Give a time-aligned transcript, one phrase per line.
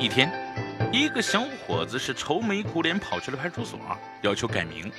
[0.00, 0.30] 一天，
[0.92, 3.80] 一个小伙子是愁眉苦脸跑去了派出所，
[4.22, 4.92] 要求改名，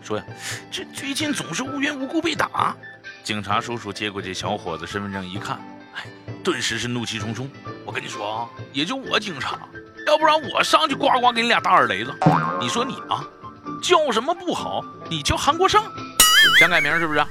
[0.00, 0.24] 说呀，
[0.70, 2.76] 这最近总是无缘无故被打。
[3.24, 5.58] 警察叔叔接过这小伙子身份证一看，
[5.94, 6.04] 哎，
[6.44, 7.50] 顿时是怒气冲冲。
[7.84, 9.58] 我跟你说啊，也就我警察，
[10.06, 12.14] 要不然我上去呱呱给你俩大耳雷子。
[12.60, 13.26] 你说你啊，
[13.82, 14.84] 叫什么不好？
[15.10, 15.82] 你叫韩国胜，
[16.60, 17.24] 想改名是不是？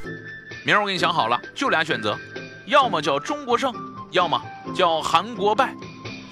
[0.65, 2.17] 名我给你想好了，就俩选择，
[2.65, 3.73] 要么叫中国胜，
[4.11, 4.41] 要么
[4.75, 5.73] 叫韩国败，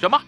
[0.02, 0.22] 选吧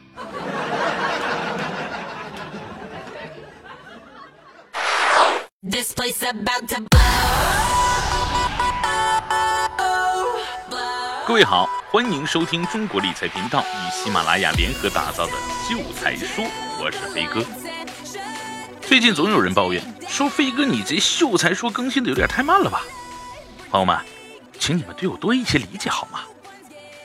[11.27, 15.33] 各位好，欢迎收听中国理财频道与喜马拉雅联合打造的
[15.67, 16.45] 《秀才说》，
[16.79, 17.43] 我是飞哥。
[18.81, 22.83] 最近总有人抱怨说，飞哥你这《秀才说》更新的有点太慢了吧？
[23.69, 23.99] 朋友们，
[24.57, 26.21] 请你们对我多一些理解好吗？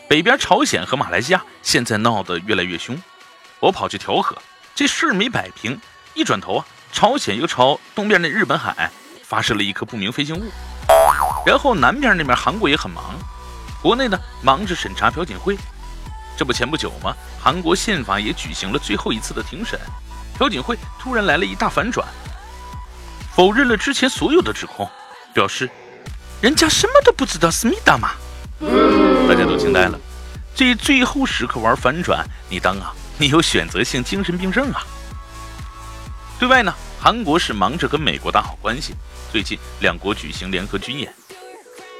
[0.06, 2.96] 北边朝鲜和马来西亚现在闹得越来越凶，
[3.58, 4.36] 我跑去调和，
[4.76, 5.80] 这事儿没摆平，
[6.14, 8.90] 一转头啊，朝鲜又朝东边的日本海
[9.24, 10.44] 发射了一颗不明飞行物，
[11.46, 13.14] 然后南边那边韩国也很忙，
[13.80, 15.56] 国内呢忙着审查朴槿惠，
[16.36, 17.16] 这不前不久吗？
[17.40, 19.80] 韩国宪法也举行了最后一次的庭审，
[20.38, 22.06] 朴槿惠突然来了一大反转，
[23.34, 24.88] 否认了之前所有的指控，
[25.34, 25.68] 表示。
[26.42, 28.14] 人家什么都不知道，思密达嘛，
[29.28, 29.96] 大家都惊呆了。
[30.56, 34.84] 这最后时刻玩反转，你当啊，你有选择性精神病症啊？
[36.42, 38.94] 对外呢，韩国是忙着跟美国打好关系，
[39.30, 41.14] 最近两国举行联合军演。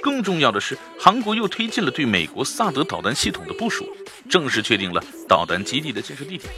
[0.03, 3.89] 更重要的是，韩国又推进了对美国萨德导弹系统的部署，
[4.29, 6.53] 正式确定了导弹基地的建设地点。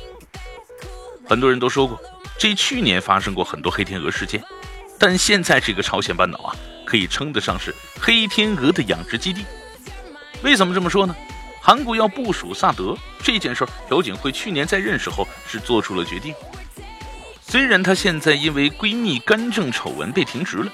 [1.29, 2.01] 很多人都说过，
[2.39, 4.43] 这去年发生过很多黑天鹅事件，
[4.99, 6.57] 但现在这个朝鲜半岛啊。
[6.87, 9.45] 可以称得上是黑天鹅的养殖基地。
[10.43, 11.15] 为什么这么说呢？
[11.61, 16.35] 韩国要部署萨德这件事，朴槿惠去年在任时候是做出了决定。
[17.47, 20.73] 虽然她现在因为闺蜜干政丑闻被停职了，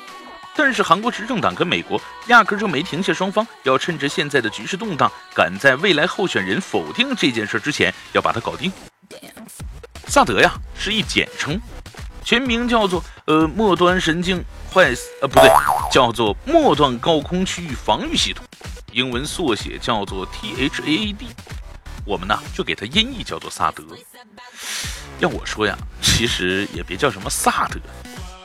[0.56, 8.72] 但是韩国执政党跟美国压根就没停下，双方要趁着现在的局势动荡，赶在未来候选人否定这件事之前要把它搞定。
[10.06, 11.60] 萨德呀，是一简称。
[12.22, 15.50] 全名叫做呃末端神经坏死呃不对，
[15.90, 18.44] 叫做末端高空区域防御系统，
[18.92, 21.16] 英文缩写叫做 THAAD，
[22.04, 23.82] 我们呢就给它音译叫做萨德。
[25.18, 27.78] 要我说呀，其实也别叫什么萨德，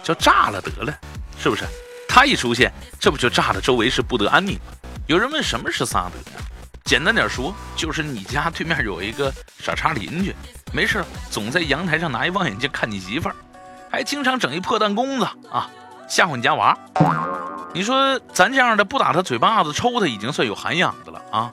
[0.03, 0.93] 叫炸了得了，
[1.38, 1.63] 是不是？
[2.07, 4.89] 他一出现，这不就炸的周围是不得安宁吗？
[5.07, 6.44] 有人问什么是萨德呀？
[6.83, 10.35] 简单点说，就是你家对面有一个傻叉邻居，
[10.71, 13.35] 没事总在阳台上拿一望远镜看你媳妇儿。
[13.89, 15.69] 还经常整一破弹弓子啊，
[16.07, 16.77] 吓唬你家娃。
[17.73, 21.51] 你说咱这样的不打他嘴巴子，抽他已经算有涵养的了啊。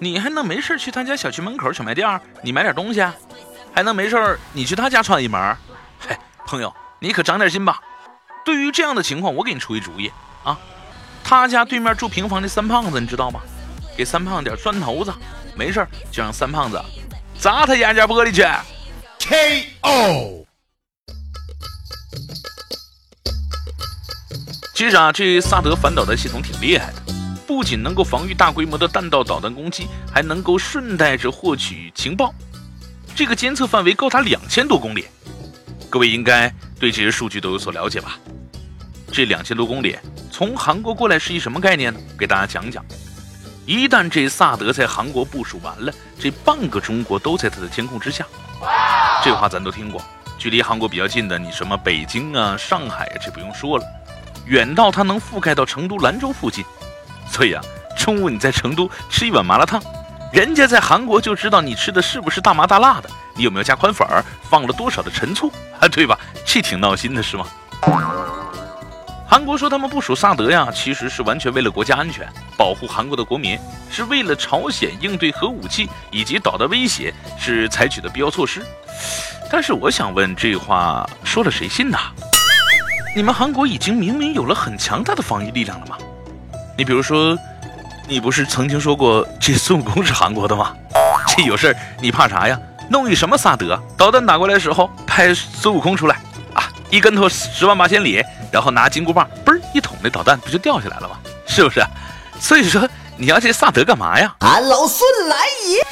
[0.00, 3.00] 你还能没事去他家小区门口小卖店，你买点东西，
[3.72, 5.56] 还能没事你去他家串一门。
[5.98, 6.16] 嘿，
[6.46, 7.80] 朋友，你可长点心吧。
[8.44, 10.10] 对于这样的情况，我给你出一主意
[10.42, 10.58] 啊。
[11.22, 13.40] 他家对面住平房的三胖子，你知道吗？
[13.96, 15.14] 给三胖点砖头子，
[15.54, 16.82] 没事就让三胖子
[17.38, 18.42] 砸他家家玻璃去。
[19.20, 20.44] K.O.
[24.74, 27.03] 其实啊，这萨德反导弹系统挺厉害的，
[27.46, 32.34] 不仅能够防御大规模的弹道导弹攻击，还能够顺带着获取情报。
[33.14, 35.06] 这个监测范围高达两千多公里，
[35.88, 38.18] 各位应该对这些数据都有所了解吧？
[39.12, 39.96] 这两千多公里
[40.30, 42.00] 从韩国过来是一什么概念呢？
[42.18, 42.84] 给大家讲讲。
[43.66, 48.26] 一旦这萨德在韩国部署完了，这半个中国都在他的监控之下。
[49.22, 50.02] 这话咱都听过。
[50.36, 53.84] 距离韩国比较近的，你什么北京啊、上海啊，这不用说了。
[54.46, 56.62] 远到它能覆盖到成都、兰州附近，
[57.30, 57.62] 所以啊，
[57.96, 59.82] 中午你在成都吃一碗麻辣烫，
[60.32, 66.18] 人家在韩国就知道你吃的是不是大麻大辣的，你有没有加宽粉儿，放了多少的陈醋 啊，对吧？
[66.44, 67.46] 这挺闹心的是吗？
[69.26, 73.58] 韩国说他们部署萨德呀，其实是完全为了国家安全，保护韩国的国民，
[73.90, 78.64] 是为了朝鲜应对核武器以及导弹威胁是采取的必要措施。
[79.50, 81.98] 但是我想问，这话说了谁信呐？
[83.16, 85.96] 你们韩国已经明明有了很强大的防御力量了吗？
[86.76, 87.38] 你比如说，
[88.08, 90.74] 你不是曾经说过这孙悟空是韩国的吗？
[91.28, 92.58] 这有事儿你怕啥呀？
[92.90, 93.80] 弄一什么萨德？
[93.96, 96.16] 导弹打过来的时候，派孙悟空出来
[96.52, 101.16] 啊，一跟头十万八千里，然后拿金箍棒嘣一捅，那导弹不就掉下来了吗？
[101.46, 101.84] 是不是？
[102.40, 104.34] 所以说你要这萨德干嘛呀？
[104.40, 105.36] 俺老孙来
[105.68, 105.83] 也！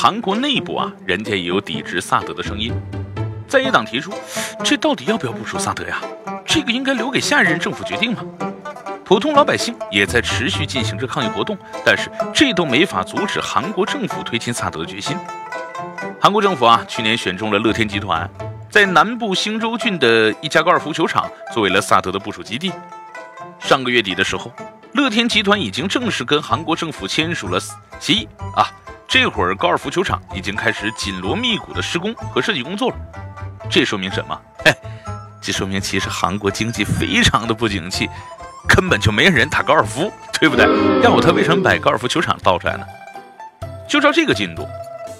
[0.00, 2.72] 韩国内部啊，人家也有抵制萨德的声音。
[3.48, 4.12] 在野党提出，
[4.62, 6.00] 这到底要不要部署萨德呀？
[6.46, 8.22] 这个应该留给下一任政府决定嘛。
[9.04, 15.16] 普通老百姓也在持续进行着抗议活动，但是这都没法阻止韩国政府推进萨德的决心。
[16.20, 18.30] 韩国政府啊，去年选中了乐天集团，
[18.70, 22.70] 在南部兴州郡的一家高尔夫球场作为了萨德的部署基地。
[23.58, 24.52] 上个月底的时候，
[24.92, 27.58] 乐天集团已经正式跟韩国政府签署了
[27.98, 28.70] 协议啊。
[29.08, 32.96] 这会儿高尔夫球场已经开始紧锣密鼓的施工和设计工作了。
[33.70, 34.38] 这说明什么？
[34.62, 34.70] 嘿，
[35.40, 38.06] 这说明其实韩国经济非常的不景气。
[38.68, 40.66] 根本就没人打高尔夫，对不对？
[41.02, 42.84] 要不他为什么把高尔夫球场造出来呢？
[43.88, 44.68] 就照这个进度，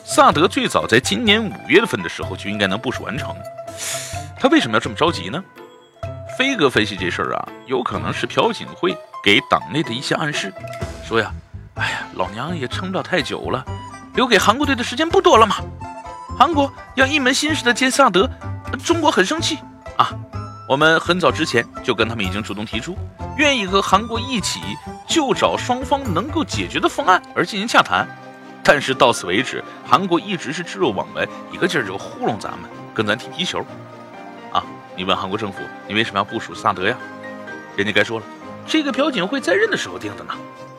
[0.05, 3.35] 萨德最早在今年五月份的时候就应该能部署完成。
[4.39, 5.43] 他为什么要这么着急呢？
[6.37, 8.95] 飞哥分析这事儿啊，有可能是朴槿惠
[9.25, 10.53] 给党内的一些暗示，
[11.07, 11.33] 说呀，
[11.79, 13.65] 哎呀，老娘也撑不了太久了，
[14.15, 15.57] 留给韩国队的时间不多了嘛。
[16.37, 18.29] 韩国要一门心思的接萨德，
[18.85, 19.59] 中国很生气
[19.97, 20.11] 啊。
[20.69, 22.97] 我们很早之前就跟他们已经主动提出，
[23.37, 24.61] 愿意和韩国一起
[25.07, 28.07] 就找双方能够解决的方案而进行洽谈，
[28.63, 33.65] 但是到此为止，韩国一直是置若罔闻，一个劲儿就糊弄咱们，跟咱踢皮球。
[34.53, 34.63] 啊，
[34.97, 36.97] 你问韩国政府，你为什么要部署萨德呀？
[37.77, 38.27] 人家该说了，
[38.67, 40.35] 这个朴槿惠在任的时候定的呢，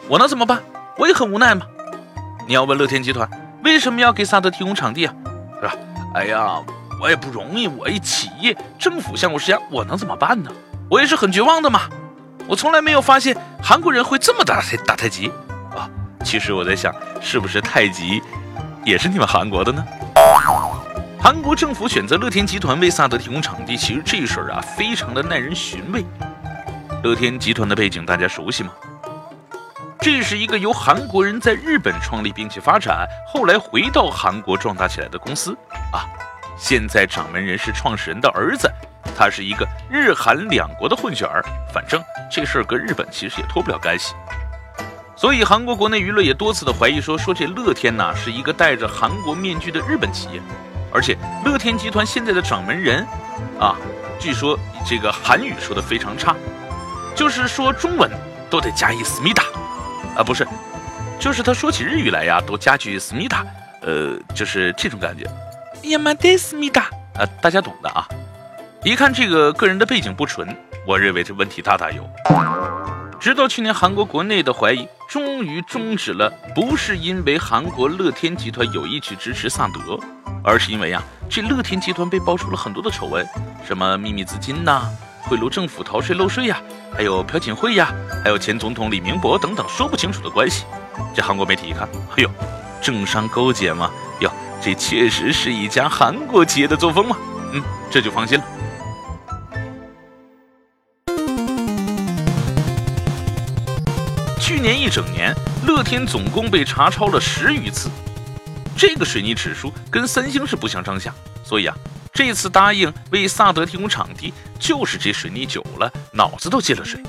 [0.08, 0.62] 我能怎么办？
[1.00, 1.66] 我也很无奈嘛。
[2.46, 3.28] 你要问乐天集团，
[3.64, 5.14] 为什么要给萨德提供场地啊？
[5.60, 5.74] 是吧？
[6.14, 6.62] 哎呀。
[7.02, 10.52] 我也不容易，我一企业，政府向我施压，我能怎么办呢？
[10.90, 11.84] 我也是很绝望的嘛。
[12.46, 15.32] 我从来没有发现韩国人会这么打太打太极
[15.74, 15.90] 啊。
[16.26, 18.22] 其实我在想，是不是太极
[18.84, 19.82] 也是你们韩国的呢？
[21.18, 26.04] 韩国政府选择乐天集团为萨德提供场地，其实这事儿啊，非常的耐人寻味。
[27.02, 28.72] 乐天集团的背景大家熟悉吗？
[30.02, 35.52] 这是一个由韩国人在日本创立并且发展，后来回到韩国壮大起来的公司
[35.92, 36.08] 啊。
[36.58, 38.72] 现在掌门人是创始人的儿子，
[39.18, 41.44] 他是一个日韩两国的混血儿。
[41.74, 42.02] 反正
[42.32, 44.16] 这事儿跟日本其实也脱不了干系，
[45.18, 50.42] 所以韩国国内舆论也多次的怀疑说，说这乐天呐是一个戴着韩国面具的日本企业，
[50.94, 53.06] 而且乐天集团现在的掌门人，
[53.60, 53.76] 啊，
[54.18, 56.36] 据说这个韩语说的非常差，
[57.14, 58.10] 就是说中文
[58.50, 59.44] 都得加一思密达，
[60.20, 60.46] 啊不是，
[61.18, 63.46] 就是他说起日语来呀都加句思密达，
[63.82, 65.26] 呃，就是这种感觉。
[65.84, 68.06] 亚麻得思密达，呃，大家懂的啊。
[68.84, 70.54] 一看这个个人的背景不纯，
[70.86, 72.06] 我认为这问题大大有。
[73.18, 79.98] 直到去年，韩国国内的怀疑终于终止了，不是因为韩国乐天集团有意去支持萨德，
[80.44, 83.26] 而是因为啊，这乐天集团被爆出了很多的丑闻，
[83.66, 84.90] 什么秘密资金呐，
[85.22, 87.94] 贿赂政府、逃税漏税呀，还有朴槿惠呀，
[88.24, 90.66] 还有前总统李明博等等说不清楚的关系。
[91.16, 92.30] 这韩国媒体一看，哎呦，
[92.82, 93.90] 政商勾结嘛？
[94.20, 94.32] 哟。
[94.62, 97.16] 这确实是一家韩国企业的作风嘛，
[97.54, 98.44] 嗯，这就放心了。
[104.38, 105.34] 去年一整年，
[105.66, 107.90] 乐天总共被查抄了十余次，
[108.76, 111.74] 这个水泥指数跟三星是不相上下，所以啊，
[112.20, 117.02] 这次答应为萨德提供场地，就是这水泥久了，脑子都进了水。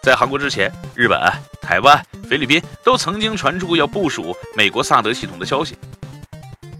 [0.00, 1.20] 在韩国之前，日本、
[1.60, 5.76] 台湾、菲律宾都曾经传出过要部署美国萨德系统的消息。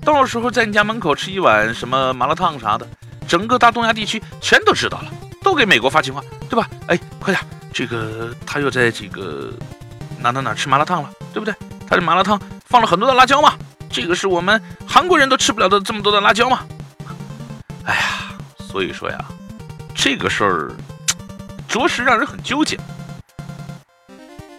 [0.04, 2.86] 到时候在你家门口吃一碗什么麻辣烫啥的，
[3.26, 6.70] 整个大东亚地区全都知道了，都给美国发情话，对吧？
[6.86, 9.52] 哎，快点，这个他又在这个
[10.20, 11.52] 哪哪哪吃麻辣烫了，对不对？
[11.88, 13.54] 他这麻辣烫放了很多的辣椒嘛，
[13.90, 16.64] 这个是我们韩国人都吃不了的这么多的辣椒嘛。
[18.70, 19.18] 所以说呀，
[19.94, 20.72] 这个事儿
[21.66, 22.78] 着实让人很纠结。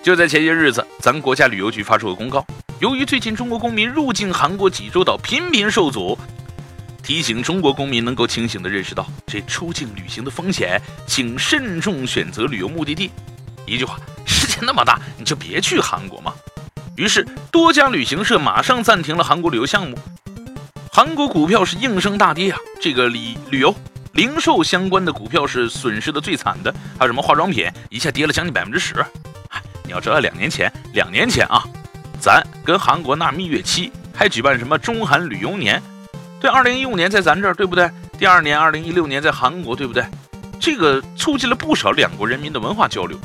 [0.01, 2.43] 就在前些日子，咱国家旅游局发出了公告。
[2.79, 6.17] 由于最近中国公民入境韩国济州岛频频受阻，
[7.03, 13.11] 提醒中国公民能够清醒地认识到这出境旅行的风险，请慎重选择旅游目的地。
[13.67, 16.33] 一句话，世界那么大，你就别去韩国嘛。
[16.95, 19.95] 于是多家旅行社马上暂停了韩国旅游项目，
[20.91, 22.57] 韩国股票是应声大跌啊！
[22.81, 23.75] 这个旅旅游、
[24.19, 28.93] 零售相关的股票是损失的最惨的，还有什么化妆品，一下跌了将近百分之十。
[29.85, 31.63] 你要知道，两年前，两年前啊。
[32.19, 35.81] 咱跟韩国那蜜月期还举办什么中韩旅游年？
[36.41, 37.89] 对，二零一五年在咱这儿，对不对？
[38.17, 40.03] 第二年二零一六年在韩国，对不对？
[40.59, 43.17] 这个促进了不少两国人民的文化交流。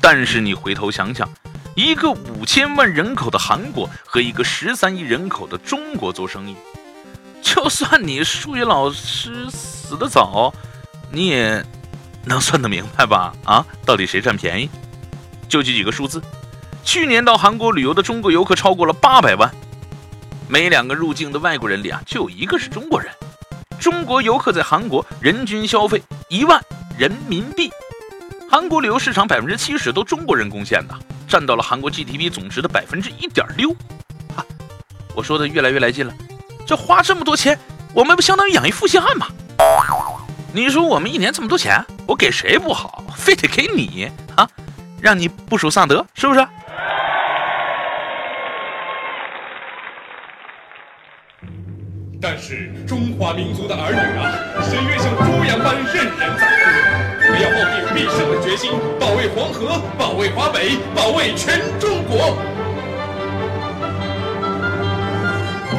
[0.00, 1.30] 但是你回头想想，
[1.76, 6.56] 一个五千万人口的韩国和一个十三亿人口的中国做生意，
[7.44, 10.54] 就算你数学老师死得早，
[11.10, 11.62] 你也
[12.24, 13.34] 能算得明白吧？
[13.44, 14.70] 啊，到底谁占便宜？
[15.48, 16.22] 就举几个数字。
[16.84, 19.52] 去年到韩国旅游的中国游客超过了八百万，
[20.48, 23.12] 每两个入境的外国人里啊，就有一个是中国人。
[23.78, 26.64] 中国游客在韩国人均消费一万
[26.96, 27.70] 人民币，
[28.48, 30.94] 韩国旅游市场百分之七十都中国人贡献的，
[31.26, 33.72] 占到了韩国 GDP 总值的百分之一点六。
[34.36, 34.46] 啊，
[35.14, 36.14] 我说的越来越来劲了，
[36.72, 37.58] 这花这么多钱，
[37.92, 39.26] 我们不相当于养一负心汉吗？
[40.54, 44.48] 你说我们一年这么多钱，我给谁不好，非得给你啊？
[44.98, 46.40] 让你部署萨德是不是？
[52.22, 56.64] 但是中华民族的儿女啊，谁愿像猪羊般任人宰割？
[57.20, 62.34] 我们要抱定必胜的决心，保卫黄河，保卫华北，保卫全中国。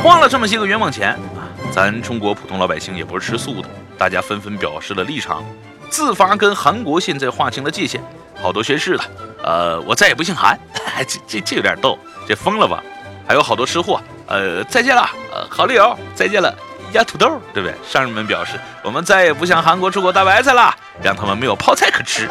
[0.03, 5.45] 花了这么些个冤枉钱啊，咱中国普通老百姓也不是吃素的，大家纷纷表示了立场，
[5.89, 8.03] 自发跟韩国现在划清了界限。
[8.41, 9.03] 好多宣誓的，
[9.41, 10.60] 呃，我再也不姓韩，
[11.07, 12.83] 这这这有点逗，这疯了吧？
[13.25, 14.01] 还有好多吃货。
[14.27, 16.53] 呃，再见了，呃，好丽友，再见了，
[16.91, 17.74] 压土豆，对不对？
[17.89, 22.27] 商人们表示，我们再也不向韩国出口大白菜了，让他们没有泡菜可吃。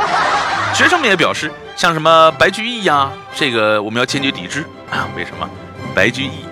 [0.74, 5.08] 学生们也表示，像什么白居易呀，这个我们要坚决抵制啊！
[5.16, 5.48] 为什么？
[5.94, 6.44] 白居易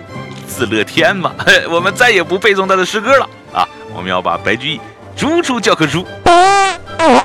[0.51, 1.33] 字乐天嘛，
[1.69, 3.67] 我们再也不背诵他的诗歌了啊！
[3.93, 4.81] 我们要把白居易
[5.15, 6.05] 逐出教科书。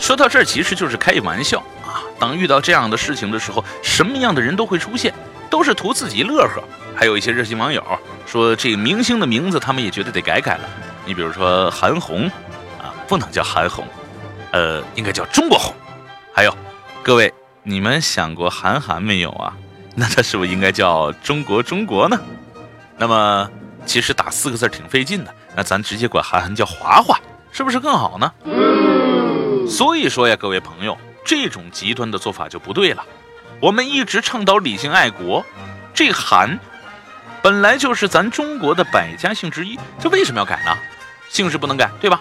[0.01, 2.01] 说到这儿，其实就是开一玩笑啊。
[2.19, 5.13] 当遇到这样的事情的时候，什么样的人都会出现，
[5.51, 6.63] 都是图自己乐呵。
[6.95, 7.83] 还有一些热心网友
[8.27, 10.69] 说，这个明星的名字他们也觉得得改改了。
[11.05, 12.27] 你比如说韩红，
[12.79, 13.85] 啊，不能叫韩红，
[14.53, 15.75] 呃，应该叫中国红。
[16.33, 16.57] 还有，
[17.03, 19.53] 各位，你们想过韩寒没有啊？
[19.95, 22.19] 那他是不是应该叫中国中国呢？
[22.99, 23.51] 那么，
[23.85, 27.19] 其实打四个字挺费劲的，那咱直接管韩寒叫华华，
[27.53, 28.33] 是不是更好呢？
[29.69, 33.05] 所以说呀，各位朋友，这种极端的做法就不对了。
[33.61, 35.45] 我们一直倡导理性爱国，
[35.93, 36.59] 这韩。
[37.43, 40.77] 本来就是咱中国的百家姓之一，这为什么要改呢？
[41.29, 42.21] 姓氏不能改，对吧？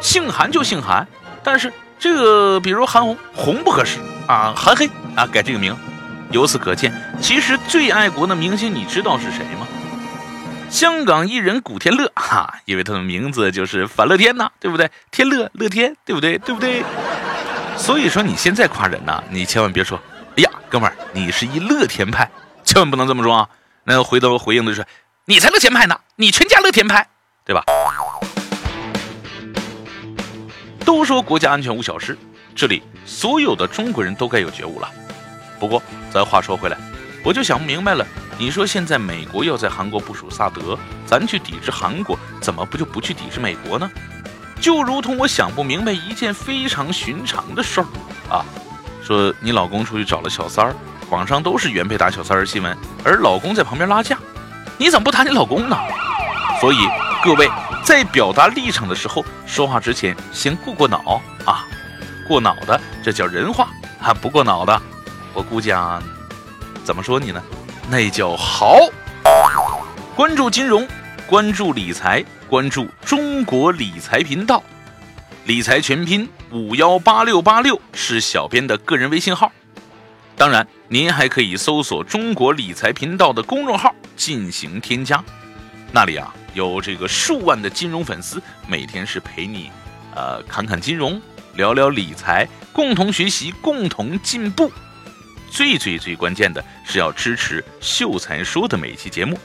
[0.00, 1.06] 姓韩就姓韩，
[1.42, 5.76] 但是这个比如韩红，红不合适啊，韩黑啊，改这个名。
[6.30, 9.66] 由此可见，其实最爱国的明星，你知道是谁吗？
[10.72, 14.90] 香港艺人古天乐 哈，因为他的名字就是反乐天呐，对不对？
[15.10, 16.38] 天乐乐天，对不对？
[16.38, 16.82] 对不对？
[17.76, 20.00] 所以说你现在夸人呐，你千万别说，
[20.36, 22.30] 哎呀，哥们儿，你是一乐天派，
[22.64, 23.48] 千万不能这么说啊。
[23.84, 24.82] 那回头回应的是，
[25.26, 27.06] 你才乐天派呢，你全家乐天派，
[27.44, 27.62] 对吧？
[30.86, 32.16] 都说国家安全无小事，
[32.56, 34.90] 这里所有的中国人都该有觉悟了。
[35.60, 36.78] 不过，咱话说回来，
[37.24, 38.06] 我就想不明白了，
[38.38, 43.90] 你说现在美国要在韩国部署萨德，咱去抵制韩国，怎么不就不去抵制美国呢？
[44.60, 47.86] 就如同我想不明白一件非常寻常的事儿
[48.28, 48.44] 啊，
[49.02, 50.74] 说你老公出去找了小三儿。
[51.10, 52.74] 网上都是原配打小三儿新闻，
[53.04, 54.16] 而老公在旁边拉架，
[54.78, 55.76] 你怎么不打你老公呢？
[56.58, 56.78] 所以
[57.22, 57.50] 各位
[57.84, 61.66] 在表达立场的时候，说话之前先过过脑啊，
[62.26, 63.68] 过脑的这叫人话
[64.00, 64.80] 啊，不过脑的，
[65.34, 66.02] 我估计啊，
[66.84, 67.42] 怎么说你呢？
[67.90, 68.76] 那叫豪。
[70.16, 70.86] 关注金融，
[71.26, 74.62] 关注理财，关注中国理财频道，
[75.44, 79.50] 理财全拼五幺八六八六是小编的个人微信号。
[80.36, 85.22] 当然，您还可以搜索“中国理财频道”的公众号进行添加，
[85.92, 89.70] 那里啊有这个数万的金融粉丝，每天是陪你，
[90.14, 91.20] 呃，侃侃金融，
[91.54, 94.70] 聊聊理财，共同学习，共同进步。
[95.52, 99.38] 最最最关键的是要支持秀才说的每期节目。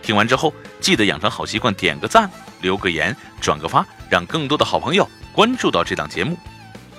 [0.00, 2.30] 听完之后，记得养成好习惯，点个赞，
[2.62, 6.34] 留个言，转个发，让更多的好朋友关注到这档节目。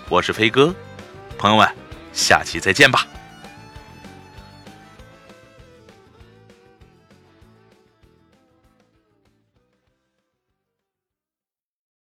[0.09, 0.75] 我是飞哥，
[1.39, 1.67] 朋友们，
[2.13, 3.07] 下期再见吧。